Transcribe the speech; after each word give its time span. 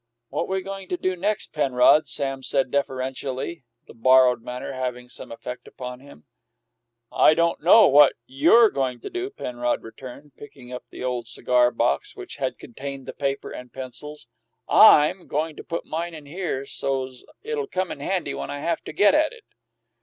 "What 0.29 0.47
we 0.47 0.63
goin' 0.63 0.87
do 0.87 1.15
next, 1.15 1.53
Penrod?" 1.53 2.07
Sam 2.07 2.39
asked 2.39 2.71
deferentially, 2.71 3.65
the 3.85 3.93
borrowed 3.93 4.41
manner 4.41 4.73
having 4.73 5.09
some 5.09 5.31
effect 5.31 5.67
upon 5.67 5.99
him. 5.99 6.23
"I 7.11 7.35
don't 7.35 7.61
know 7.61 7.87
what 7.87 8.13
you're 8.25 8.71
goin' 8.71 8.99
to 9.01 9.11
do," 9.11 9.29
Penrod 9.29 9.83
returned, 9.83 10.31
picking 10.35 10.73
up 10.73 10.85
the 10.89 11.03
old 11.03 11.27
cigar 11.27 11.69
box 11.69 12.15
which 12.15 12.37
had 12.37 12.57
contained 12.57 13.05
the 13.05 13.13
paper 13.13 13.51
and 13.51 13.71
pencils. 13.71 14.25
"I'm 14.67 15.27
goin' 15.27 15.55
to 15.57 15.63
put 15.63 15.85
mine 15.85 16.15
in 16.15 16.25
here, 16.25 16.65
so's 16.65 17.23
it'll 17.43 17.67
come 17.67 17.91
in 17.91 17.99
handy 17.99 18.33
when 18.33 18.49
I 18.49 18.57
haf 18.59 18.81
to 18.85 18.93
get 18.93 19.13
at 19.13 19.31
it." 19.31 19.43